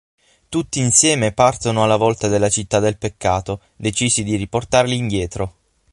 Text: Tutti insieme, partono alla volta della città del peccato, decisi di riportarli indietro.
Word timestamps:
Tutti 0.49 0.79
insieme, 0.79 1.31
partono 1.31 1.83
alla 1.83 1.95
volta 1.95 2.27
della 2.27 2.49
città 2.49 2.79
del 2.79 2.97
peccato, 2.97 3.61
decisi 3.75 4.23
di 4.23 4.35
riportarli 4.35 4.95
indietro. 4.97 5.55